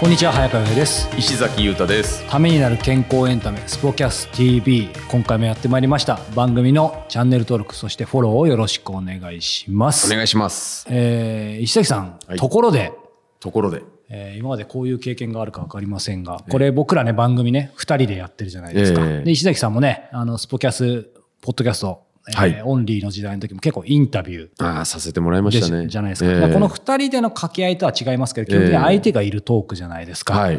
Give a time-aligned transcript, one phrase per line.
[0.00, 1.08] こんにちは早川洋平です。
[1.18, 2.24] 石崎裕太です。
[2.30, 10.06] ためになる健康エンタメスポキャス TV 今回もやってまいりました番組のチャンネル登録そしてフォローをよろしくお願いします。
[10.12, 10.86] お願いします。
[10.88, 12.38] えー石崎さん、はい。
[12.38, 12.92] ところで。
[13.40, 13.82] ところで。
[14.08, 19.00] えー今までこういう経験があるか分かりませんが、これ僕らね、番組ね、2人でやってるじゃないですか。
[19.04, 19.24] ええ。
[19.24, 21.10] で、石崎さんもね、あの、スポキャス、
[21.42, 22.62] ポッドキャスト、えーはい。
[22.62, 25.86] オンリーの時代の時も結構インタビューああさせてもらいまでしたね。
[25.88, 26.30] じゃないですか。
[26.30, 26.34] ええ。
[26.36, 30.34] だからこの2人での掛け合いとは違いますけど、基本的に相手がいるトークじゃないですか。
[30.34, 30.58] はい。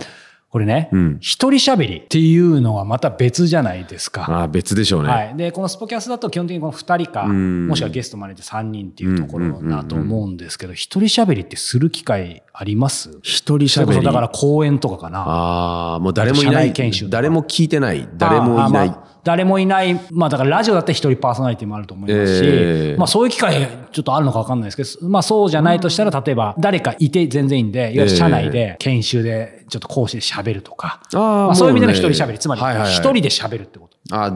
[0.51, 4.25] これねうん、一、人喋りっていうのはまた別じゃないですか。
[4.27, 7.67] ああ別でしょうね、はい、でこのスポキャスだと基本的にこの2人かん。
[7.67, 13.19] もしくはゲストまでで3人っていうところだと思うんですけど一人喋りってする機会あります？
[13.21, 13.95] 一人喋り。
[13.97, 15.19] そだから講演とかかな。
[15.19, 17.17] ああもう誰もい社ない内研修とか。
[17.17, 18.09] 誰も聞いてない。
[18.17, 22.97] 誰もいない、誰もいない、まあだからラジオだって一人パーソナリティもあると思いますし、ええ。
[22.97, 33.97] まあそういう機会ちょっとあるのか分かんないですけど、まあそうじゃないとしたら、例えば誰かいて全然いいんで、いわゆる社内で研修でちょっと講師で喋るとか、あーまあそういう意味での一人喋り、つまり一人で喋るってこと。
[34.11, 34.31] あ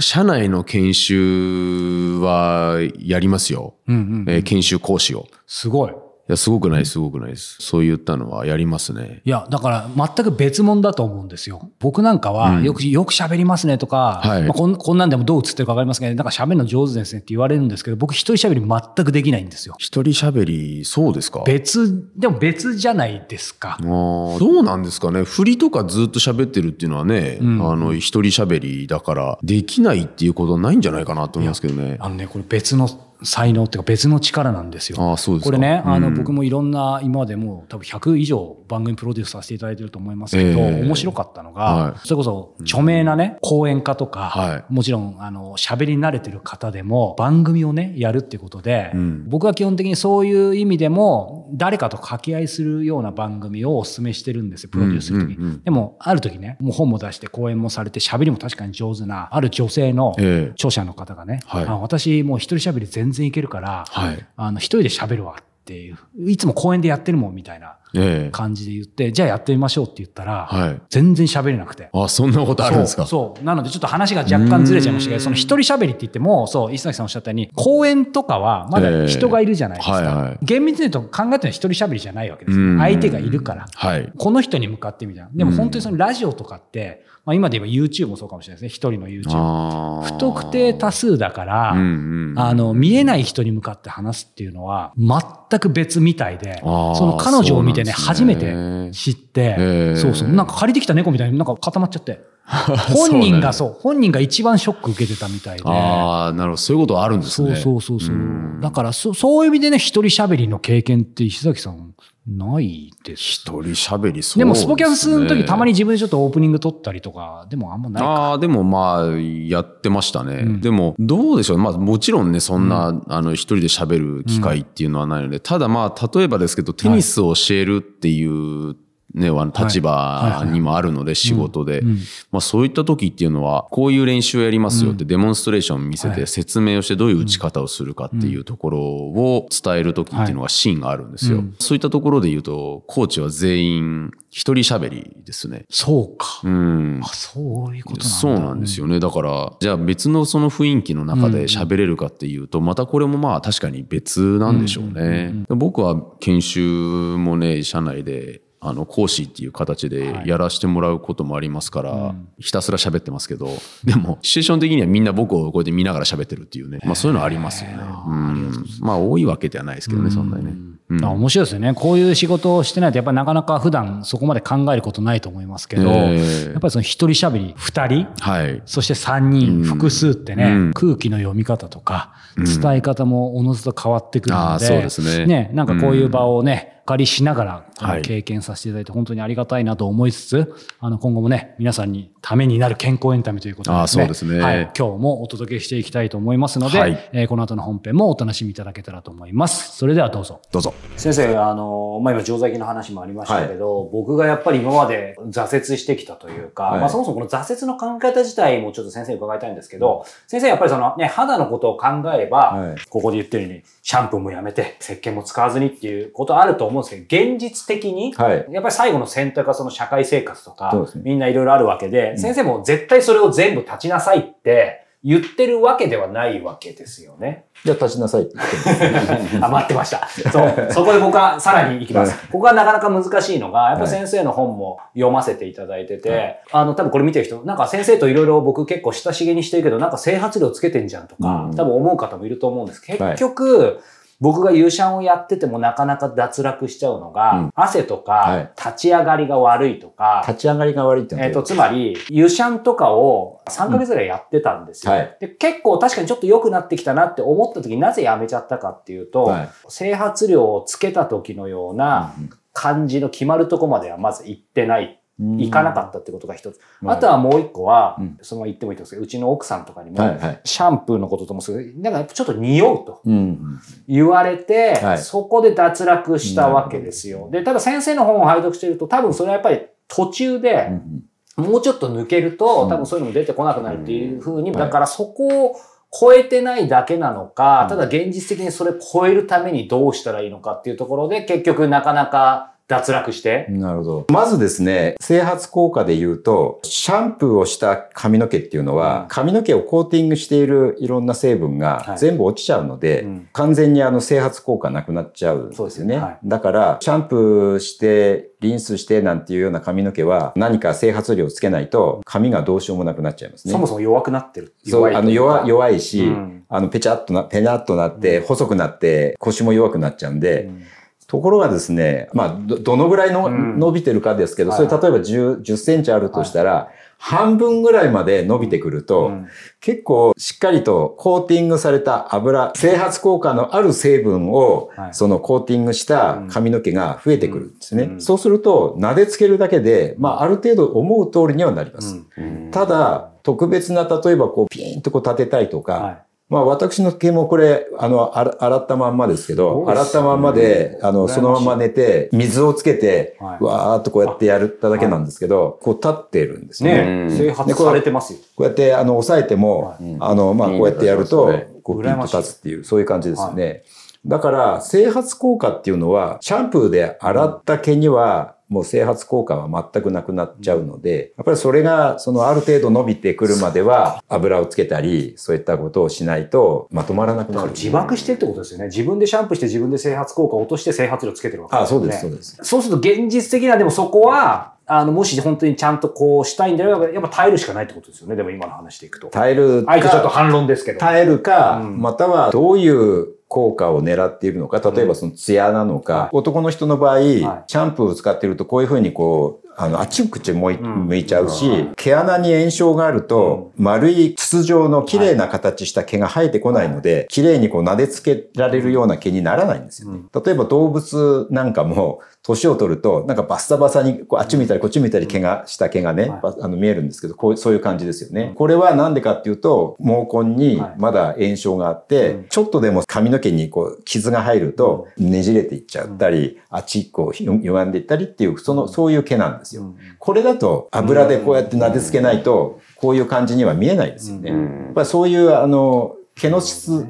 [0.00, 4.24] 社内の研修はやりますよ、うんうん。
[4.28, 5.26] えー研修講師を。
[5.46, 5.92] すごい。
[6.26, 11.70] いやすごくないすごくないですそう言ったのはやりますねいや、だから全く別物だと思うんですよ。
[11.80, 19.74] 僕なんかはよく、よく喋りますねとか、はいまあこんこんなんでもどう映ってるか分かりますけど、なんか喋るの上手ですねって言われるんですけど、僕一人喋り全くできないんですよ。
[19.78, 21.42] 一人喋りそうですか？
[21.44, 23.76] 別、でも別じゃないですか。
[23.78, 25.24] あーどうなんですかね？
[25.24, 31.98] 振りとかずっと喋ってるっていうのはね、あの一人喋りだからできないっていうことはないんじゃないかなと思いますけどね。
[32.00, 32.88] あのね、これ別の
[33.24, 35.00] 才能っていうか別の力なんですよ。
[35.00, 35.46] ああそうですか。
[35.46, 40.82] これね、あの、うん僕もいろんな、今までもう多分100以上番組プロデュースさせていただいてると思いますけど、ええ。
[40.82, 41.94] 面白かったのが、はい。
[42.04, 44.72] それこそ著名なね、講演家とか、はい。
[44.72, 49.28] もちろん、あの、喋り慣れてる方でも番組をね、やるってことで、ん。
[49.28, 55.36] 僕は基本的にそういう意味でも、誰かと掛け合いするような番組をお勧めしてるんですよ、プロデュースするときに。
[55.36, 60.50] うんうんうんでも、ある時ね、もう本も出して講演もされて、喋りも確かに上手な、ある女性のええ。
[60.52, 61.64] 著者の方がね、はい。
[61.64, 64.26] あ私もう一人喋り全然いけるから、はい。
[64.36, 65.98] あの一人で喋るわっていう、
[66.30, 67.83] いつも公園でやってるもんみたいなええ
[68.30, 71.90] 感じで言って、じゃあやってみましょうって言ったら、はい全然喋れなくて。
[71.92, 73.06] あそんなことあるんですか？
[73.06, 73.44] そう。
[73.44, 80.00] なのでちょっと話が若干ずれちゃいましたけど、その一人喋りって言っても、そう、石崎さんおっしゃったように、公園とかはまだ人がいるじゃないですか。
[80.00, 82.78] ええはいはい厳密に言うと考えてるのは一人喋りじゃないわけです。
[82.78, 83.66] 相手がいるから。
[83.74, 84.12] はい。
[84.18, 85.30] この人に向かってみたいな。
[85.32, 88.74] でも本当にそのラジオとかって、まあ今で言えば YouTube もそうかもしれないですね。
[88.74, 90.02] 一人の YouTube。
[90.02, 96.66] 不特定多数だから、うんうんあの、見えない人に向かって話すっていうのは、全く別みたいで、そ
[97.06, 106.56] の彼女を見てね、初めて知って、えそうそう、なんか借りてきた猫みたいになんか固まっちゃって、 本人がそう、本人が一番ショック受けてたみたいで、ああ、なるほど。
[106.58, 107.56] そういうことあるんですそうね。
[107.56, 108.14] そうそうそう。
[108.14, 108.60] うん。
[108.60, 111.94] だからそ、そういう意味でね、一人喋りの経験って石崎さん、
[112.26, 113.22] ないです。
[113.22, 118.08] 一人喋りそうでも、スポキャスの時たまにに自分でちょっとオープニング撮ったりとか、でもあんまないか。
[118.08, 120.42] ああ、でもまあ、やってましたね。
[120.42, 121.58] んでも、どうでしょう。
[121.58, 128.76] まあ、もちろんね、そんな、あの、一人で喋る機会っていうのはないので、ただまあ、例えばですけど、テニスを教えるっていう、
[129.14, 131.80] ね、立場にもあるので、仕事で。
[131.80, 131.98] うん
[132.32, 141.38] まあ、そういった時っていうのは、こういう練習をやりますよってデモンストレーション見せはいて説明をしてどういう打ち方をするかっていうところを伝える時っていうのがシーンがあるんですよ。
[141.38, 145.64] うんそういったところで言うと、コーチは全員一人喋りですね。
[145.70, 146.40] そうか。
[146.42, 147.00] うん。
[147.02, 148.14] あ、そういうことなんだ。
[148.16, 148.98] そうなんですよね。
[148.98, 155.44] だから、じゃあ別のその雰囲気の中で喋れるかっていうと、またこれもまあ確かに別なんでしょうね。
[155.48, 163.50] 僕は研修もね、社内で、あの、講師っていう形でやらせてもらうこともありますから、ひたすら喋ってますけど、
[163.84, 166.78] でも、シチュエーション的にはみんな僕をこうやって見ながら喋ってるっていうね。
[166.82, 167.76] まあそういうのありますよね。
[168.06, 168.64] うん。
[168.80, 170.52] まあ多いわけではないですけどね、そんなにね。
[170.52, 171.72] うんあ面白いですよね。
[171.72, 178.62] こういう仕事をしてないと、やっぱりなかなか普段そこまで考えることないと思いますけど、ええやっぱりその一人喋り、二人、はい。
[178.66, 194.70] そして三人、複数ってね、うん空気の読み方とか、伝え方もおのずと変わってくるので、そうですねなんかこういう場をね、お借りしながら、はい経験させていただいて本当にありがたいなと思いつつ、あの、今後もね、皆さんにためになる健康エンタメということで、あそうですねはい。
[194.76, 199.76] 今日もお届けしていきたいと思いますので、はいえーこの後の本編もお楽しみいただけたらと思います。
[199.76, 200.40] それではどうぞ。
[200.52, 200.74] どうぞ。
[200.96, 218.46] 先生、あの、まあ、今、常在菌の話もありましたけど、僕がやっぱり今まで挫折してきたというか、はいまあ、そもそもこの挫折の考え方自体もちょっと先生に伺いたいんですけど、先生やっぱりそのね、肌のことを考えれば、はいここで言ってるように、シャンプーもやめて、石鹸も使わずにっていうことあると思うんですけど、現実的に、はい。
[218.50, 227.44] やっぱり最後の選択はその社会生活とか、ねみんないろいろあるわけで、先生も絶対それを全部立ちなさいって言ってるわけではないわけですよね。
[227.62, 229.36] じゃあ立ちなさいって言ってます。
[229.44, 230.08] あ、待ってました。
[230.08, 230.68] そう。
[230.70, 232.16] そこで僕はさらに行きます。
[232.28, 242.80] ここがなかなか難しいのが、やっぱ先生の本も読ませていただいてて、あの、多分これ見てる人、なんか先生といろいろ僕結構親しげにしてるけど、なんか整髪料つけてんじゃんとか、うん多分思う方もいると思うんです。
[242.80, 243.80] 結局、
[244.24, 247.50] 僕が有シャンをやっててもなかなか脱落しちゃうのが、うん。
[247.54, 254.94] 汗とかはい、立ち上がりが悪いとか、立ち上がりが悪いってえっ、と、つまり、ユシャンとかを3ヶ月ぐらいやってたんですよ。
[254.94, 254.98] うん。
[254.98, 255.16] はい。
[255.20, 259.48] で結構確かにちょっと良くなってきたなって思った時になぜやめちゃったかっていうと、はい。
[259.68, 262.14] 整髪料をつけた時のような
[262.54, 266.60] 感じの決まるとこまではまず行ってない、行かなかったってことが一つ。
[266.82, 268.18] うんあとはもう一個は、うん。
[268.22, 270.40] その言ってもいいと思うんですけど、うちの奥さんとかにも、はいはい。
[270.44, 273.60] シャンプーのことともする、なんかちょっと匂うとうん。
[273.88, 274.98] 言われて、はい。
[274.98, 277.28] そこで脱落したわけですよ。
[277.30, 281.04] で、ただ先生の本を拝読してると、多分それはやっぱり途中で、うん
[281.36, 282.68] もうちょっと抜けると、うん。
[282.68, 284.56] 多分そういうのも出てこなくなるっていうふうに、うん。
[284.56, 285.56] だからそこを
[285.90, 294.06] 超えてないだけなのか、ただ現実的にそれ超えるためにどうしたらいいのかっていうところで、結局なかなか脱落して、なるほど。
[294.08, 301.86] まずですね、整髪効果で言うと、シャンプーをした髪の毛っていうのは、髪の毛をコーティングしているいろんな成分はい。
[301.88, 303.28] が全部落ちちゃうので、うん。
[303.32, 305.64] 完全にあの整髪効果なくなっちゃうんですよね。
[305.64, 305.96] そうですね。
[305.98, 306.18] はい。
[306.24, 313.52] だから、シャンプーして、リンスしてなんていうような髪の毛は、何か整髪料をつけないと、髪がどうしようもなくなっちゃいますね。
[313.52, 314.54] そもそも弱くなってる。
[314.64, 316.44] そう、あの弱い弱いし、うん。
[316.48, 320.62] あのペチャっとな、ペナっとなって、細くなって、腰も弱くなっちゃうんで、うん
[321.06, 323.58] ところがですね、まあ、ど、どのぐらいの、うん。
[323.58, 324.68] 伸びてるかですけど、はい。
[324.68, 326.68] それ例えば10、10センチあるとしたら、
[326.98, 329.28] 半分ぐらいまで伸びてくると、うん。
[329.60, 334.94] 結構しっかりとコーティングされた油、整髪効果のある成分を、はい。
[334.94, 337.84] そのコーティングした髪の毛が増えてくるんですね。
[337.84, 338.00] うん。
[338.00, 342.00] そうすると、撫でつけるだけで、まあ、ある程度思う通りにはなります。
[342.16, 342.50] うん。
[342.50, 353.44] ただ、特別な、例えばこう、ピーンとこう立てたいとか、はいまあ私の毛もこれ、あの、洗ったまんまですけど、洗ったまんまで、あの、そのまま寝て、水をつけて、はい。
[353.44, 357.06] わーっとこうやってやっただけなんですけど、こう立ってるんですね。
[357.06, 358.18] ねえ、整髪されてますよ。
[358.36, 363.62] こうやって、あの、押さえても、あの、まあ、こうやってやるとうん、こう、ピンと立つっていう、そういう感じですよね。
[364.06, 377.50] だから、整髪効果っていうのは、シャンプーで洗った毛には、もう整髪効果は全くなくなっちゃうので、やっぱりそれが、そのある程度伸びてくるまでは、油をつけたり、そういったことをしないと、まとまらなくなる。
[377.50, 378.66] 自爆してるってことですよね。
[378.66, 382.38] 自分でシャンプーして自分で整髪効果を落として整髪料つけてるわけあ、そうよねです、そうです。
[382.42, 388.16] そうすると現実的な、でもそこは、あの、もし本当にちゃんとこうしたいんであれば、やっぱ耐えるしかないってことですよね。
[388.16, 389.08] でも今の話でいくと。
[389.08, 390.78] 耐えるか、相手ちょっと反論ですけど。
[390.78, 396.08] 耐えるか、うんまたはどういう効果を狙っているのか、例えばそのツヤなのか、はい。
[396.12, 397.20] 男の人の場合、い。
[397.20, 400.86] シャンプーを使ってるとこういうふうにこう、あの、あっちこっち向い,、ん。
[400.86, 410.00] 向いちゃうし、毛穴に炎症があると、丸い筒状の綺麗な形した毛が生えてこないので、綺麗にこう撫でつけられるような毛にならないんですよね。
[410.24, 418.32] 例えば動物なんかも、年を取ると、なんかバッサバサに、こうあっち見たりこっち見たり毛が、した毛がね、あの見えるんですけど、こうそういう感じですよね。
[418.34, 420.74] これはなんでかっていうと、毛根にはい。
[420.78, 422.24] まだ炎症があって、うん。
[422.28, 429.62] ちょっとでも髪の毛にこう傷が入ると、ねじれていっちゃったり、あっちこうゆ歪んでいったりっていう、その、そういう毛なんですよ。
[429.62, 434.30] うんこれだと油でこうやって撫でつけないと、こういう感じには見えないですよね。
[434.30, 434.36] や
[434.70, 436.86] っぱりそういう、あの、毛の質、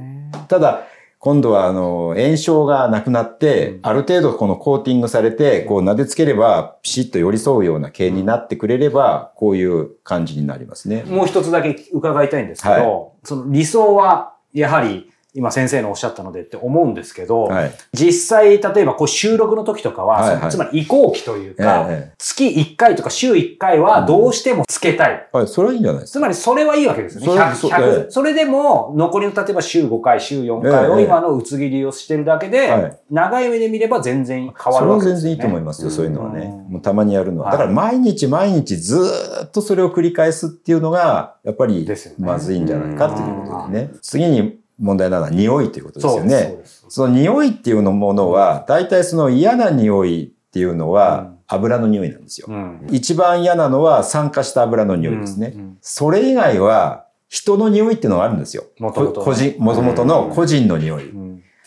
[0.49, 0.87] ただ、
[1.25, 11.03] 今度は、あの、炎症がなくなって、ある程度このコーティングされて、こう撫でつければ、ピシッと寄り添うような毛になってくれれば、こういう感じになりますね。
[11.05, 17.73] もう一つだけ伺いたいんですけど、はその理想は、やはり、今先生のおっしゃったのでって思うんですけど、はい。
[17.93, 25.29] 実際、例えばこう収録の時とかは、はいはいつまり移行期というか、えええ月1回とか週1回はどうしてもつけたい。
[25.33, 26.19] はい、それはいいんじゃないですか。
[26.21, 27.27] つまりそれはいいわけですよね。
[27.27, 35.15] それ100そう100ええそれでも、残りの例えば週5回、週4回をええ今の薄切りをしてるだけで、はい長い目で見れば全然変わそれはるわけですよね。
[35.15, 36.53] 全然いいと思いますよ、そういうのはね。
[36.69, 37.49] うんもうたまにやるのは。
[37.49, 41.87] はいだから毎日毎日ずーっとそれを繰り返すっていうのが、やっぱり
[42.19, 43.91] まずいんじゃないかっていうことでね。
[44.01, 46.85] 次に問題なのは匂いということですよねです。
[46.89, 52.47] その匂いっていうのものは、大体その嫌な匂いっていうのは油の匂いなんですよ。
[52.49, 52.87] うん。
[52.91, 55.53] 一番嫌なのは酸化した油の匂いですね。
[55.55, 58.65] うんうんそれ以外は人の匂いっていうのがあるんですよ。
[58.79, 61.11] 元々こ個人、もともとの個人の匂い。
[61.11, 61.25] うん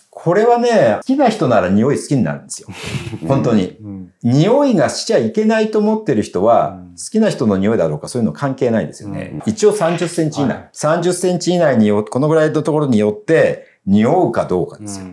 [0.09, 2.67] これはね、好きな人なら匂い好きになるんですよ。
[3.27, 3.77] 本当に。
[4.23, 9.39] うん匂いがしちゃいけないと思ってる人は、うん好きな人の匂いだろうかそういうの関係ないですよね。
[9.45, 10.57] 一応30センチ以内。
[10.57, 15.05] はい30センチ以内によ、このぐらいのところによって、匂うかどうかですよ。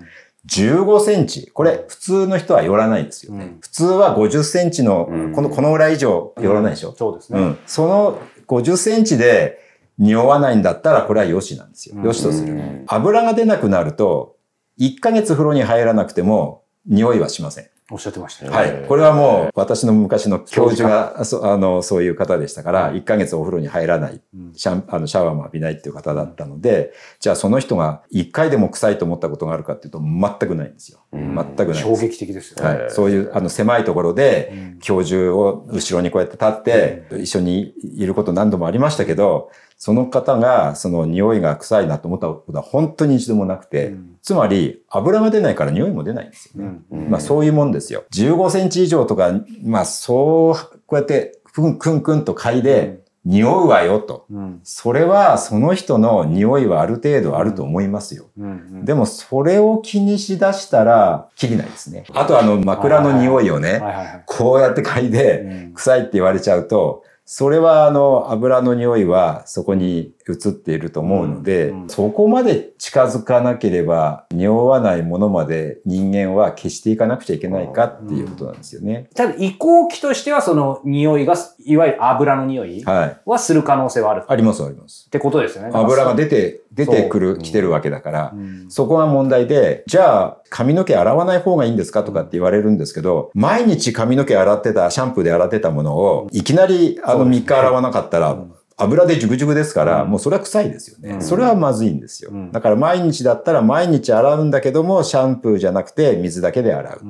[0.49, 1.51] 15センチ。
[1.53, 3.45] これ、普通の人は寄らないですよね。
[3.45, 6.95] うん普通は50センチの、この、このぐらい以上寄らないでしょ。
[6.97, 7.41] そうですね。
[7.41, 7.59] うん。
[7.67, 9.59] その50センチで
[9.99, 11.97] 匂わないんだったら、これは良しなんですよ。
[11.97, 12.85] うん良しとする。
[12.87, 14.37] 油が出なくなると、
[14.81, 17.67] 1ヶ月風呂に入らなくても、匂いはしません。
[17.91, 18.51] おっしゃってましたね。
[18.51, 18.85] はい。
[18.89, 24.23] これはもう、私の昔の教授が、そあの、そういう方でしたから、1ヶ月お風呂に入らない、
[24.55, 31.01] シャンあのシャワーも浴びないっていう方だったので、じゃあその人が1回でも臭いと思ったことがあるかっていうと、全くないんですよ。
[31.13, 31.75] 全くない。
[31.75, 32.79] 衝撃的ですよね。
[32.79, 46.81] はい、そういうあの狭いところで教授を後ろにこうやって立って一緒にいること何度もありましたけどその方がその匂いが臭いなと思ったことは本当に一度もなくて、つまり油が出ないから匂いも出ないんですよね。
[46.91, 48.05] まあそういうもんですよ。
[48.13, 54.27] 15センチ以上とか、まあそう、こうやってクンクンクンと嗅いで匂うわよと。
[54.31, 58.27] うんそれはその人の匂いはある程度あると思いますよ。
[58.39, 62.05] うんうんでもそれを気にしだしたら、きりないですね。
[62.13, 63.83] あとあの枕の匂いをね。
[64.27, 79.09] こうやって嗅いで、臭いって言われちゃうと、それはあの油の匂いはそこに移っていると思うので、うんうんそこまで近づかなければ匂わないものまで人間は消していかなくちゃいけないかっていうことなんですよね。
[79.15, 83.21] ただ移行期としてはその匂いが、いわゆる油の匂いはい。
[83.25, 85.09] はする可能性はあるっありますあります。
[85.11, 85.71] てことですよね。
[85.73, 98.37] 油が出て、出てくる、来てるわけだから、うんそこが問題で、じゃあ髪の毛洗わない方がいいんですかとかって言われるんですけど、毎日髪の毛洗ってた、シャンプーで洗ってたものを、いきなりあの3日洗わなかったら、
[98.77, 101.21] 油でジュブジュブですから、もうそれは臭いですよね。
[101.21, 102.33] それはまずいんですよ。
[102.51, 107.01] だから毎日だったら毎日洗うんだけども、シャンプーじゃなくて水だけで洗う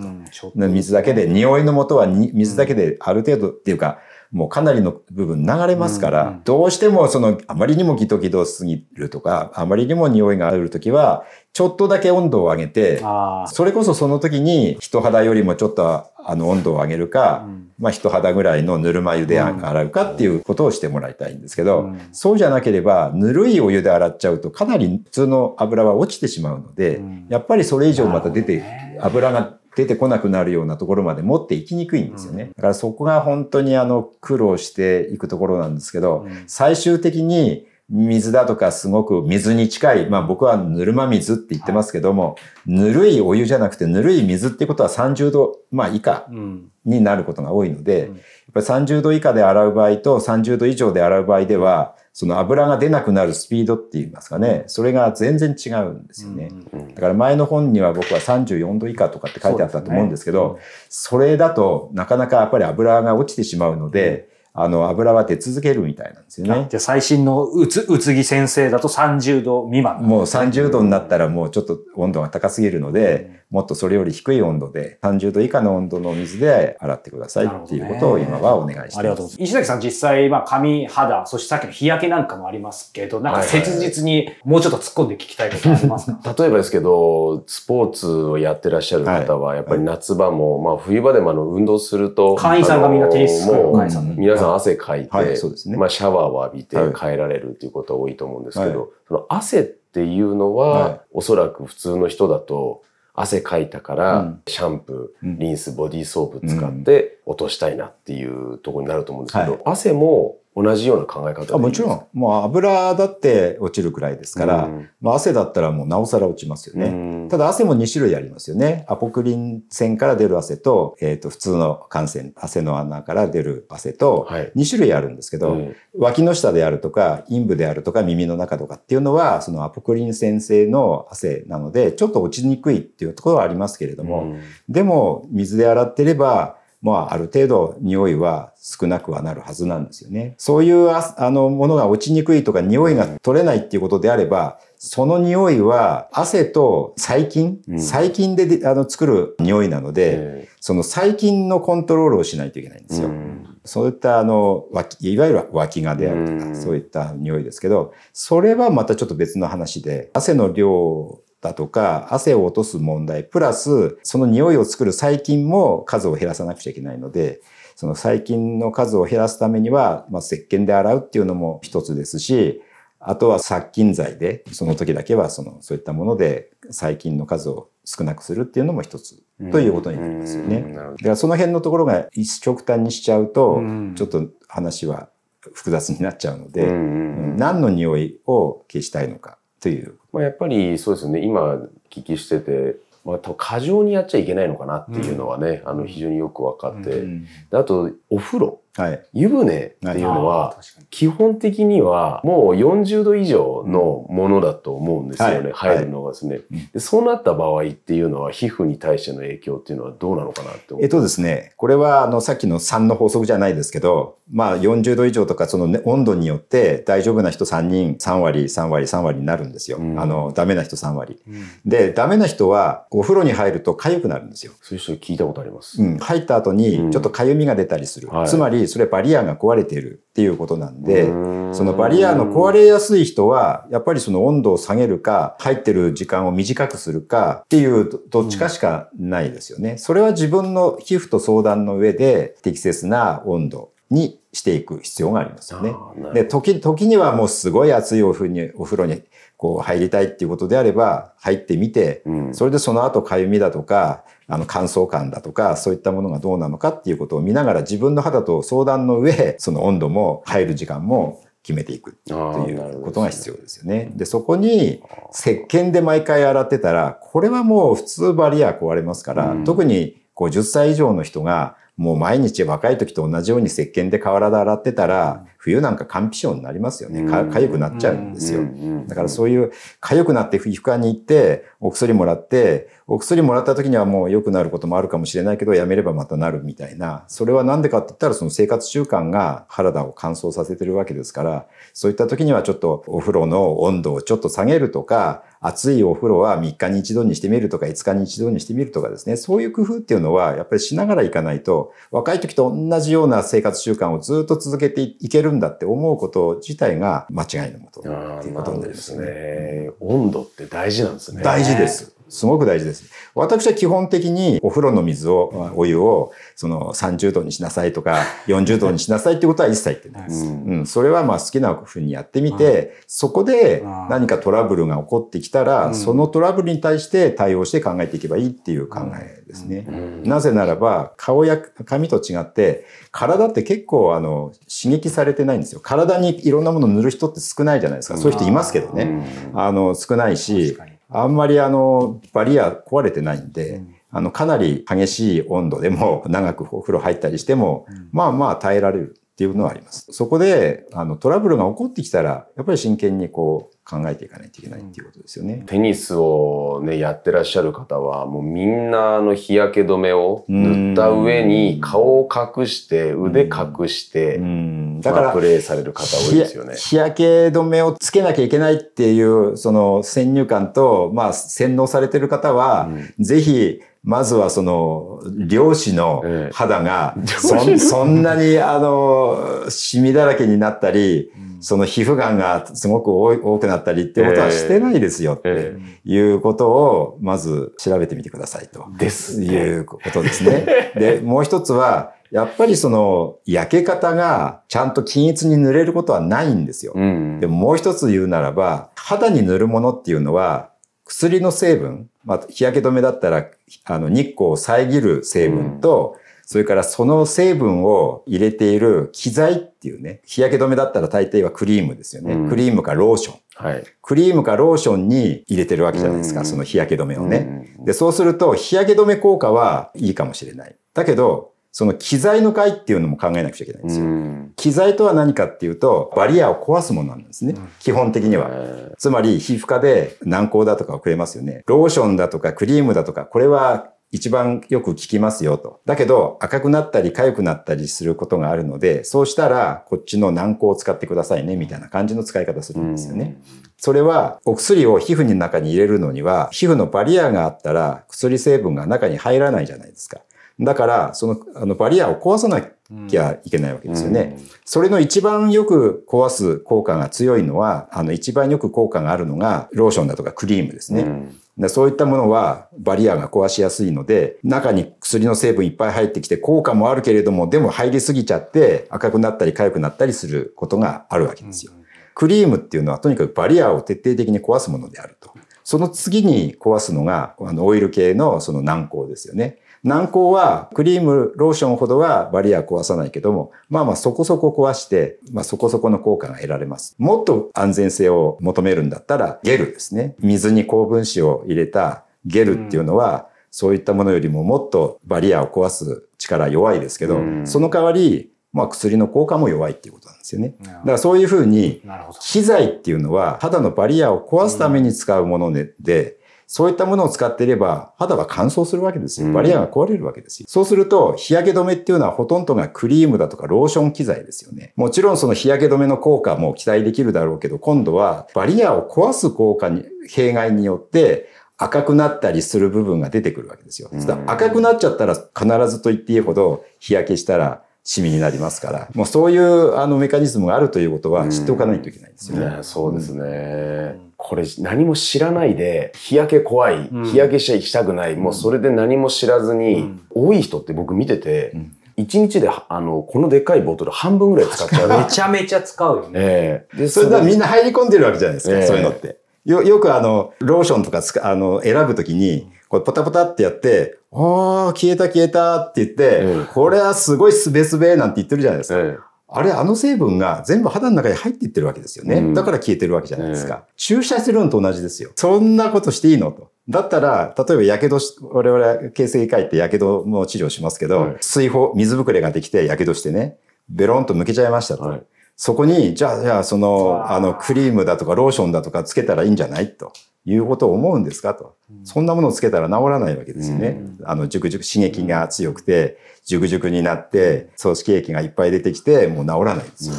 [0.52, 0.68] と。
[0.68, 3.98] 水だけで、匂いの元はに水だけである程度っていうか、
[4.34, 17.46] もうかなりの部分流れますから、どうしてもその、あまりにもギトギトすぎるとか、あまりにも匂いがあるときは、ちょっとだけ温度を上げて、あそれこそその時に人肌よりもちょっとあの温度を上げるか、
[17.78, 28.64] まあ人肌ぐらいのぬるま湯で洗うかっていうことをしてもらいたいんですけど、そうじゃなければぬるいお湯で洗っちゃうとかなり普通の油は落ちてしまうので、やっぱりそれ以上また出て、
[29.00, 32.50] 油が出てこなくなるようなところまで持っていきにくいんですよね。
[32.56, 46.70] だからそこが本当にあの苦労していくところなんですけど、最終的に水だとかすごく水に近い、まあ僕はぬるま水って言ってますけども、ぬるいお湯じゃなくてぬるい水ってことは30度、まあ以下うん。
[46.84, 48.08] になることが多いので、やっ
[48.52, 56.48] ぱり30度以下で洗う場合と30度以上で洗う場合では、その油が出なくなるスピードって言いますかね、それが全然違うんですよね。
[56.94, 66.68] だから前の本には僕は34度以下とかって書いてあったと思うんですけど、それだとなかなかやっぱり油が落ちてしまうので、あの油は出続けるみたいなんですよね。
[66.70, 70.00] じゃあ最新のうつ、うつぎ先生だと30度未満。
[70.04, 78.98] もう30度になったらもうちょっと温度が高すぎるので、もっとそれより低い温度で、30度以下の温度の水で洗ってくださいっていうことを今はお願いしています。
[78.98, 79.42] ありがとうございます。
[79.42, 86.18] 石崎さん実際、まあ髪、肌、そしてさっきの日焼けなんかもありますけど、なんか切実にもうちょっと突っ込んで聞きたいことありますか？
[86.38, 95.76] 例えばですけど、スポーツをやってらっしゃる方は、やっぱり夏場も、まあ冬場でもあの運動すると、会員さんがみんなテニスもう会員さんだ皆さん汗かいて、はいね。
[95.76, 96.92] まあシャワーを浴びてはい。
[96.92, 98.88] 帰られるっていうことは多いと思うんですけど、はい。
[99.08, 101.00] その汗っていうのは、はい。
[101.12, 102.82] おそらく普通の人だと、
[103.14, 104.42] 汗かいたから、うん。
[104.46, 105.38] シャンプー、うん。
[105.38, 109.62] リンス、ボディーソープ使って落としたいなっていうところになると思うんですけど、はい。
[109.64, 114.88] 汗も同じような考え方あもちろん、もう油だって落ちるくらいですから、うん。
[115.00, 116.86] まあ、汗だったらもうなおさら落ちますよね。
[116.86, 117.28] うん。
[117.28, 118.84] ただ汗も2種類ありますよね。
[118.88, 124.52] アポクリン腺から出る汗と、えっ、と、普通の汗腺、汗の穴から出る汗と、はい。
[124.54, 125.76] 2種類あるんですけど、うん。
[125.98, 134.40] 脇の下であるとか、陰部であるとか、耳の中とかっていうのは、そのアポクリン腺性の汗なので、ちょっと落ちにくいっていうところはありますけれども、うん。
[134.68, 140.34] でも、水で洗ってれば、まあ、ある程度匂いは少なくはなるはずなんですよね。
[140.36, 153.08] そういうああのものが落ちにくいとか匂いが取れないっていうことであれば、その匂いは汗と細菌、うん細菌でであの作る匂いなので、えその細菌のコントロールをしないといけないんですよ。
[153.08, 167.42] うんそういったあの、脇いわゆる脇がであるとか、うんそういった匂いですけど、それはまたちょっと別の話で、汗の量だとか、汗を落とす問題、プラス、その匂いを作る細菌も数を減らさなくちゃいけないので、
[167.76, 172.62] その細菌の数を減らすためには、まあ、石鹸で洗うっていうのも一つですし、
[172.98, 179.22] あとは殺菌剤で、その時だけはその、そういったもので細菌の数を少なくするっていうのも一つ
[179.52, 180.72] ということになりますよね。
[180.72, 185.10] だからその辺のところが一極端にしちゃうとうん、ちょっと話は
[185.52, 189.98] 複雑になっちゃうので、何の匂いを消したいのかという。
[190.14, 191.24] まあ、やっぱりそうですよね。
[191.24, 197.24] 今お聞きしてて、まあ、多分過剰にやっちゃいけないのかなっていうのはね、あの非常によく分かって、うん。
[197.24, 199.06] であとお風呂はい。
[199.12, 200.56] 湯船っていうのは、
[200.90, 219.78] 基本的にはもう40度以上のものだと思うんですよね、はい入るのがですね、うんでそうなった場合っていうのは皮膚に対しての影響っていうのはどうなのかなって思えっとですね、これはあのさっきの3の法則じゃないですけど、まあ40度以上とかその、ね、温度によって大丈夫な人3人3割、3割、3割になるんですよ。
[219.78, 221.22] うんあの、ダメな人3割。
[221.64, 224.52] で、ダメな人はお風呂に入ると痒くなるんですよ。
[224.60, 225.80] そういう人聞いたことあります。
[225.80, 228.08] うん、入った後にちょっと痒みが出たりする。
[228.08, 231.54] はいつまりそれバリアが壊れているっていうことなんで、うん。
[231.54, 239.78] そのバリアの壊れやすい人は、やっぱりその温度を下げるか、入ってる時間を短くするかっていうどどっちかしかないですよね。
[239.78, 245.74] それは自分の皮膚と相談の上で適切な温度にしていく必要がありますよね。
[246.12, 249.02] で、時、時にはもうすごい熱いお風呂に、お風呂に
[249.36, 252.34] こう入りたいっていうことであれば、入ってみて、うん。
[252.34, 263.92] それでその後痒みだとか、あの乾燥感だとか、そういったものがどうなのかっていうことを見ながら自分の肌と相談の上、 その温度も入る時間も決めていくっていうことが必要ですよね。
[263.94, 269.44] で、そこに石鹸で毎回洗ってたら、これはもう普通バリア壊れますから、うん。
[269.44, 277.02] 特に50歳以上の人がもう毎日若い時と同じように石鹸で体洗ってたら、冬なんか乾皮症になりますよね。
[277.02, 278.42] かうん痒くなっちゃうんですよ。
[278.86, 307.82] だからそういう痒くなって皮膚科に行ってお薬もらってお薬もらった時にはもう良くなることもあるかもしれないけどやめればまたなるみたいなそれは何でかって言ったらその生活習慣が体を乾燥させてるわけですからそういった時にはちょっとお風呂の温度をちょっと下げるとか暑いお風呂は3日に一度にしてみるとか5日に一度にしてみるとかですねそういう工夫っていうのはやっぱりしながらいかないと若い時と同じような生活習慣をずっと続けていけるんだって思うこと自体が間違いのもとっ
[308.22, 309.06] ていうことになりでますすね。
[309.06, 309.70] ね。
[309.80, 311.22] 温度って大事なんですね。
[311.22, 311.93] 大事です。
[312.14, 312.84] すごく大事です。
[313.16, 320.24] 私は基本的にお風呂の水を、お湯を、その30度にしなさいとか、 40度にしなさいってことは一切言ってないです。
[320.24, 329.66] うんうん、それはまあ好きなふうにやってみて、そこで何かトラブルが起こってきたら、そのトラブルに対して対応して考えていけばいいっていう考えですね。
[330.04, 335.60] なぜならば、顔や髪と違って、体って結構あの、刺激されてないんですよ。
[335.60, 337.98] 体にいろんなもの塗る人って少ないじゃないですか。
[337.98, 339.32] そういう人いますけどね。
[339.34, 340.56] あの、少ないし、
[340.94, 349.86] あんまりあの、バリア壊れてないんで、あの、かなり激しい温度でも長くお風呂入ったりしても、まあまあ耐えられるっていうのはあります。
[349.92, 355.44] そこで、あの、トラブルが起こってきたら、やっぱり真剣にこう、考えていかないといけないっていうことですよね。
[355.46, 364.80] テニスをね、やってらっしゃる方は、もうみんなあの日焼け止めを塗った上に顔を隠して、腕隠して、うん。
[364.80, 366.56] だからまあプ、レーされる方多いですよね。
[366.56, 388.64] 日焼け止めをつけなきゃいけないっていう、その先入観と、まあ、洗脳されてる方は、ぜひ、まずはその、漁師のええ肌が、そんそんなに、あの、シミだらけになったり、その皮膚がんがすごく多くなったりってことはしてないですよってえいうことを、まず調べてみてくださいと。
[388.78, 390.72] ですねいうことですね。
[390.74, 396.72] で、もう一つは、やっぱりその、焼け方がちゃんと均一に塗れることはないんですよ。
[396.74, 400.53] うんでももう一つ言うならば、肌に塗るものっていうのは、
[400.84, 403.26] 薬の成分、まあ、日焼け止めだったら、
[403.64, 412.14] あの、日光を遮る成分と、それからその成分を入れている機材っていうね、日焼け止めだったら大抵はクリームですよね。
[412.14, 413.20] うんクリームかローション。
[413.34, 413.64] はい。
[413.82, 417.46] クリームかローションに入れてるわけじゃないですか、うんその日焼け止めをね。
[417.58, 420.56] うんで、そうすると、日焼け止め効果はいいかもしれない。
[420.72, 423.86] だけど、その機材の害っていうのも考えなくちゃいけないんですよ。
[423.86, 427.36] うん機材とは何かっていうと、バリアを壊すものなんですね。
[427.60, 428.28] 基本的には。
[428.32, 431.44] えつまり、皮膚科で軟膏だとかをくれますよね。
[431.46, 435.60] ローションだとかクリームだとか、これは一番よく効きますよと。
[435.64, 443.16] だけど、赤くなったり痒くなったりすることがあるので、そうしたら、こっちの軟膏を使ってくださいね、みたいな感じの使い方するんですよね。
[443.56, 450.00] それは、お薬を皮膚の中に入れるのには、皮膚のバリアがあったら、薬成分が中に入らないじゃないですか。
[450.40, 454.18] だから、その、あの、バリアを壊さなきゃいけないわけですよね。
[454.44, 461.08] それの一番よく壊す効果が強いのは、あの、一番よく効果があるのが、ローションだとかクリームですね。
[461.36, 471.52] でそういったものはバリアが壊しやすいので、中に薬の成分いっぱい入ってきて効果もあるけれども、でも入りすぎちゃって赤くなったり痒くなったりすることがあるわけですよ。
[471.94, 475.12] クリームっていうのはとにかくバリアを徹底的に壊すものであると。
[475.42, 479.38] その次に壊すのが、あの、オイル系のその軟膏ですよね。
[479.64, 486.76] 軟膏は、クリーム、ローションほどはバリア壊さないけども、まあまあそこそこ壊して、まあそこそこの効果が得られます。
[486.78, 489.96] もっと安全性を求めるんだったら、ゲルですね。
[490.00, 500.34] 水に高分子を入れたゲルっていうのは、そういったものよりももっとバリアを壊す力弱いですけど、その代わり、まあ薬の効果も弱いっていうことなんですよね。
[500.42, 501.62] だからそういうふうに。
[502.00, 509.12] 機材っていうのは肌のバリアを壊すために使うもので、でそういったものを使っていれば肌は乾燥するわけですよ。
[509.12, 510.26] バリアが壊れるわけですよ。
[510.28, 514.52] そうすると日焼け止めっていうのはほとんどがクリームだとかローション基剤ですよね。
[514.56, 523.68] もちろんその日焼け止めの効果も期待できるだろうけど、今度はバリアを壊す効果に、弊害によって赤くなったりする部分が出てくるわけですよ。
[524.06, 532.36] 赤くなっちゃったら必ずと言っていいほど日焼けしたらシミになりますから、もうそういうあのメカニズムがあるということは知っておかないといけないんですよね。
[532.36, 533.80] ね、そうですね。
[534.06, 541.32] これ何も知らないで、日焼け怖い、日焼けしちゃしたくない、もうそれで何も知らずに、多い人って僕見てて、
[541.78, 544.68] 一日で、あの、このでっかいボトル半分ぐらい使っちゃう。
[544.78, 545.90] めちゃめちゃ使うよね。
[545.94, 546.56] ええ。
[546.58, 548.46] で、それではみんな入り込んでるわけじゃないですか、ええ。
[548.46, 548.98] そういうのって。
[549.24, 558.60] よ、よくあの、ローションとかあの、選ぶときに、これポタポタってやって、ああ、消えた消えたって言って、ええこれはすごいすべすべなんて言ってるじゃないですか。
[558.60, 558.76] え
[559.16, 561.96] あれ、あの成分が全部肌の中に入っていってるわけですよね。
[561.96, 563.44] うんだから消えてるわけじゃないですか。
[563.56, 564.90] 注射するのと同じですよ。
[564.96, 566.30] そんなことしていいのと。
[566.48, 574.64] だったら、例えば、やけどし、我々、形成外科医ってやけどの治療しますけど、はい水泡、水ぶくれができて、やけどしてね、ベロンとむけちゃいましたと。
[574.64, 574.82] はい
[575.16, 579.72] そこに、じゃあ、じゃあ、その、あの、クリームだとかローションだとかつけたらいいんじゃないと
[580.06, 581.36] いうことを思うんですかと。
[581.62, 583.60] そんなものをつけたら治らないわけですよね。
[583.84, 589.74] あの、熟々、刺激が強くて、熟々になって、組織液がいっぱい出てきて、もう治らないんですよ。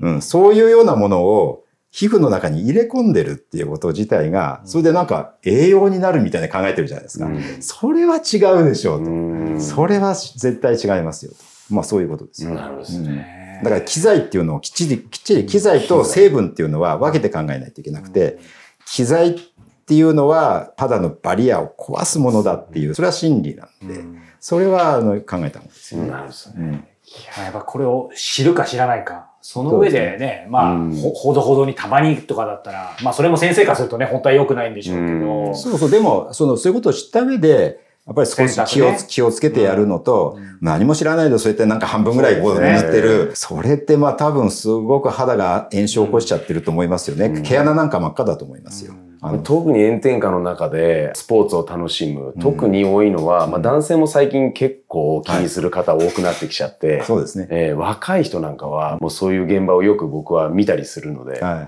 [0.00, 7.28] うん、そういうようなものを皮膚の中に入れ込んでるっていうこと自体が、それでなんか栄養になるみたいな考えてるじゃないですか。
[7.60, 9.60] それは違うでしょうと。
[9.60, 11.74] それは絶対違いますよと。
[11.74, 12.54] まあそういうことですよ。
[12.54, 13.60] なるほどですね。
[13.62, 18.38] だから機材っていうのをきっちり、きっちり機材と成分っていうのは分けて考えないといけなくて、
[18.86, 19.36] 機材
[19.82, 24.04] っていうのは肌のバリアを壊すものだっていう、それは真理なんで、
[24.38, 26.10] それはあの考えた方がいいですよね。
[26.10, 26.88] なるほどね。
[27.04, 29.28] いややっぱこれを知るか知らないか。
[29.40, 35.54] その上でね、まあ、ほほどほどにたまにとかだったら、まあそれも先生からするとね、本当は良くないんでしょうけど。
[35.54, 43.30] そうそう、でも、その、そういうことを知った上で、やっぱり少し気を,、ね気をつけてやるのと、何も知らないでそうやってなんか半分ぐらいこうそうですね塗ってる。
[43.34, 47.42] それってまあ多分すごく肌が炎症を起こしちゃってると思いますよね。
[47.42, 48.94] 毛穴なんか真っ赤だと思いますよ。
[49.24, 57.46] あの特に炎天下の中でスポーツを楽しむ、特に多いのは、まあ男性も最近結構気にする方多くなってきちゃって、そうですね。
[57.50, 61.66] えー若い人なんかはもうそういう現場をよく僕は見たりするので、はいはい。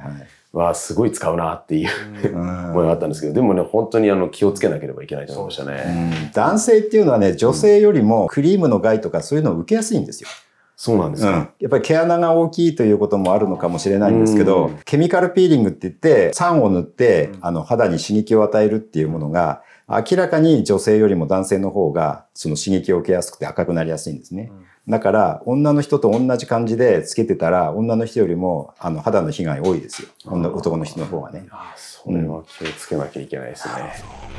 [0.55, 1.91] わあすごい使うなっていう、
[2.33, 6.31] 思いがあったんですけど、でもね、本当にあの気をつけなければいけないと思いましたね。
[6.33, 10.29] 男性っていうのはね、女性よりもクリームの害とかそういうのを受けやすいんですよ。
[10.77, 11.31] そうなんですか。
[11.31, 24.53] うん、やっぱり毛穴が大きいということもあるのかもしれないんですけど、ケミカルピーリングって言って酸を塗って、あの肌に刺激を与えるっていうものが明らかに女性よりも男性の方がその刺激を受けやすくて赤くなりやすいんですね。
[24.89, 30.09] だから女の人と同じ感じでつけてたら女の人よりもあの肌の被害多いですよ。
[30.27, 31.47] 女男の人の方がね。
[31.77, 33.75] それは気をつけなきゃいけないですね。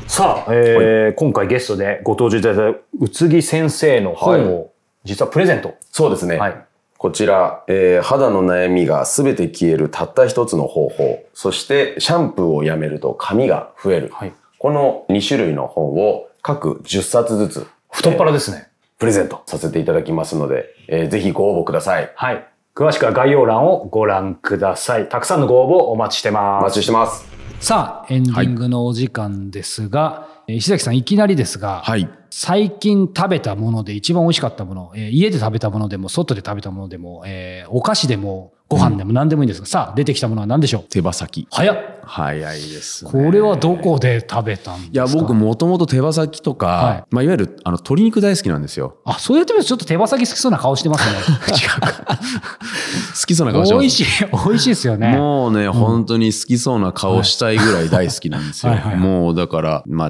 [0.08, 4.72] さあ、えー今回ゲストでご登場いただいた宇津木先生の本を、
[5.04, 5.74] 実はプレゼント。
[5.92, 6.38] そうですね。
[6.38, 6.66] はい。
[6.98, 11.24] こちら、えー肌の悩みがすべて消えるたった一つの方法。
[11.34, 14.10] そして、シャンプーをやめると髪が増える。
[14.14, 18.68] はいこの2種類の本を各10冊ずつ太っ腹ですね。
[18.98, 22.12] プレゼントさせていただきますので、えーぜひご応募ください。
[22.16, 22.48] はい。
[22.76, 25.10] 詳しくは概要欄をご覧ください。
[25.10, 26.64] たくさんのご応募お待ちしておます。
[26.64, 27.26] 待ちしてます。
[27.60, 32.10] さあ、エンディングのお時間ですが、えー石崎さんいきなりですが、はい。
[32.30, 40.84] 最近食べたもので一番美味しかったもの、えー家で食べたものでも、外で食べたものでも、えーお菓子でも、ご飯でも何でもいいんですが、さあ、出てきたものは何でしょう？
[40.90, 41.48] 手羽先。
[41.52, 43.12] 早っ早いです、ね。
[43.12, 44.92] これはどこで食べたんですか？
[44.94, 48.98] いや、僕もともと手羽先とか、はいまあ、いわゆる、あの、鶏肉大好きなんですよ。
[49.06, 51.16] あ、そうやってみるとちょっと手羽先好きそうな顔してますね。
[51.48, 53.82] 好きそうな顔してます。
[53.82, 55.16] 美味しい、美味しいですよね。
[55.16, 58.72] もうね、本当に好きそうな顔したいぐらい大好きなんですよ。
[58.72, 60.06] はいはいはいもうだから、ま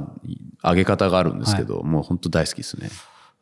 [0.63, 2.89] あ、揚げ方があるんですけど、もう本当大好きですね。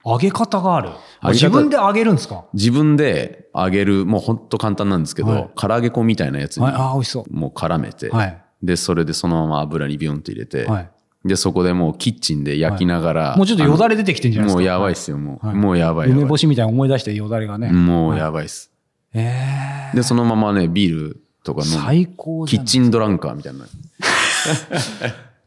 [0.06, 0.90] 揚げ方がある。
[1.32, 2.46] 自分で揚げるんですか？
[2.54, 7.34] 自分で揚げる、もうほんと簡単なんですけど、はい唐揚げ粉みたいなやつにはい、ああ、美味しそう。
[7.34, 10.90] もう絡めて、はいで、それでそのまま油にビュンと入れて、はい。
[11.26, 14.60] で、そこでもうキッチンで焼きながら、もうちょっとよだれ出てきてんじゃないですか？
[14.60, 15.48] もうやばいっすよ、もう。
[15.48, 16.10] はいもうやばい。
[16.10, 17.72] 梅干しみたいに思い出してよだれがね。
[17.72, 18.72] もうやばいっす。
[19.14, 21.78] ええで、そのままね、ビールとか飲む。
[21.78, 22.46] 最高。
[22.46, 23.66] キッチンドランカーみたいな。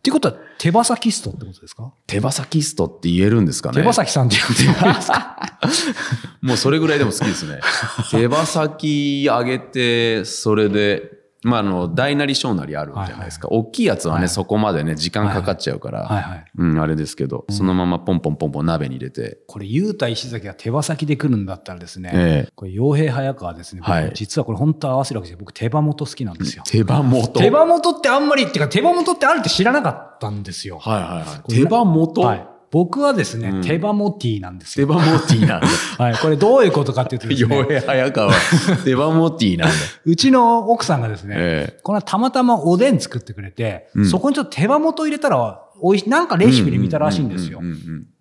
[0.07, 1.92] っていうことは手羽先ストってことですか？
[2.07, 3.81] 手羽先ストって言えるんですかね？
[3.81, 5.59] 手羽先さんって言ってもいいですか？
[6.42, 7.59] もうそれぐらいでも好きですね。
[8.12, 11.11] 手羽先揚げて、それで、
[11.42, 13.49] まあ、あの、大なり小なりあるじゃないですか。
[13.49, 16.44] 大きいやつはね、はいそこまでね、時間かかっちゃうから、はいはい。
[16.59, 25.38] うん、あれですけど、そのままポンポンポンポン鍋に入れて、これ、ゆうた石崎が手羽先で来るんだったらですね、ええこれ、傭兵早川ですね、僕はい実はこれ本当合わせるわけですよ。
[25.40, 26.62] 僕、手羽元好きなんですよ。
[26.66, 27.40] 手羽元？
[27.40, 30.79] 手羽元ってあんまり、っていうか、手羽元ってあるって知らなかったんですよ。
[30.79, 31.53] はいはいはい。
[31.53, 32.46] 手羽元、はい。
[32.77, 34.89] 僕はですね、うん手羽モティなんです手よ。
[34.89, 35.67] 羽モティなんだ。
[35.97, 36.15] はい。
[36.19, 38.33] これどういうことかっていうとですね、傭兵早川、
[38.85, 39.75] 手羽モティなんだ。
[40.05, 47.61] うちの奥さんがですね、ええこのたまたまおでん作ってくれて、うんそこにちょっと手羽元入れたら、おいしなんかレシピで見たらしいんですよ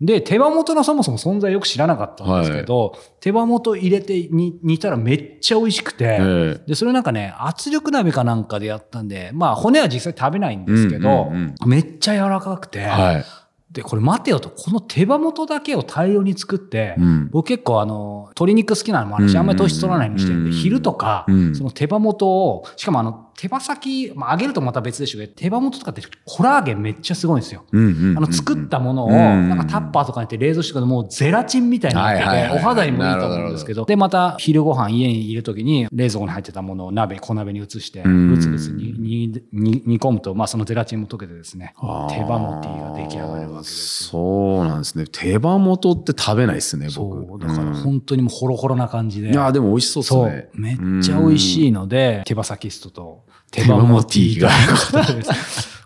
[0.02, 11.32] で、手羽元のそもそも存在よく知らなかったんですけど、手羽元入れてに煮たらめっちゃ美味しくて、えで、それなんかね、圧力鍋かなんかでやったんで、まあ骨は実際食べないんですけど、
[11.66, 13.26] めっちゃ柔らかくて、はい。
[13.72, 17.30] で、これ待てよと、この手羽元だけを大量に作って、うん。
[17.32, 27.66] 僕結構あの、鶏肉好きなのもあるし、うんあんまり糖質取らないようにしてるんで、うん昼とか、うんその手羽元を、しかもあの、手羽先、まあ、揚げるとまた別でしょうけど、手羽元とかってコラーゲンめっちゃすごいんですよ。
[27.72, 41.74] あの、作ったものを、うんなんかタッパーとかに入れて冷蔵してもうゼラチンみたいになってて、お肌にもいいと思うんですけど、で、また昼ご飯家にいるときに冷蔵庫に入ってたものを鍋、小鍋に移して、うんぐつぐつに煮込むと、まあそのゼラチンも溶けてですね、
[42.10, 44.10] 手羽モティが出来上がるわけですよ。
[44.12, 45.06] そうなんですね。
[45.12, 47.26] 手羽元って食べないですね、僕。
[47.28, 49.32] そう、だからうん本当にもうホロホロな感じで。
[49.32, 53.25] いや、でも美味しそうですそうね。、めっちゃ美味しいので、手羽先ストと
[53.56, 55.26] 手羽羽モモティティがが。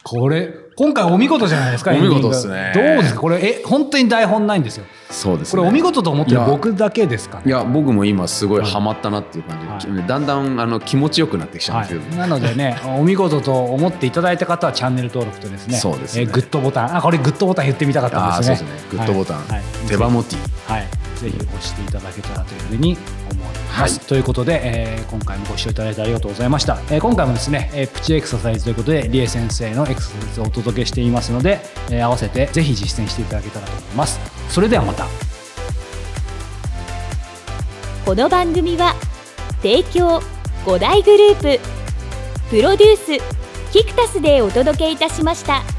[0.02, 2.36] これ、今回お見事じゃないですか、お見事エンディング。
[2.36, 2.72] っすね。
[2.74, 3.20] どうですか？
[3.20, 4.86] これ、え、本当に台本ないんですよ。
[5.12, 5.58] そうですね。
[5.60, 7.40] これお見事と思ってる僕だけですか？
[7.40, 7.44] ね。
[7.46, 16.24] いや、僕も今すごいハマったなっていう感じで、はだんだんあの気持ちよくなってきちゃうんはですけど、い、なのでね、お見事と思っていただいた方はチャンネル登録とですね、そうですね。
[16.24, 18.56] えーグッドボタン、あ、これグッドボタン言ってみたかったんですね。
[18.56, 18.90] そうですね。
[18.92, 19.50] グッドボタン、はい。
[19.50, 19.64] はい。
[19.88, 20.72] 手羽モティ。
[20.74, 20.88] はい、
[21.20, 22.98] ぜひ押していただけたらというふうに
[23.32, 24.00] 思います。
[24.02, 26.80] ということで、えー今回もご視聴いただいてありがとうございました。
[26.90, 34.20] えー今回もですね、えープチエクササイズということで、リエ先生のエクササイズをお届けしていますので、えー合わせてぜひ実践していただけたらと思います。
[34.50, 35.08] それではまた。
[38.06, 38.96] この番組は
[39.62, 40.22] 提供
[40.66, 41.60] 5大グループ
[42.50, 45.79] プロデュースキクタスでお届けいたしました。